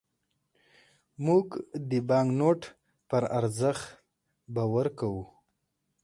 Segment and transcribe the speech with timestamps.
[1.25, 1.47] موږ
[1.89, 2.61] د بانکنوټ
[3.09, 3.83] پر ارزښت
[4.55, 5.23] باور کوو.